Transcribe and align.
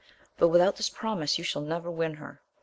But 0.37 0.47
without 0.47 0.77
this 0.77 0.89
promise 0.89 1.37
you 1.37 1.43
shall 1.43 1.61
never 1.61 1.91
win 1.91 2.15
her. 2.15 2.41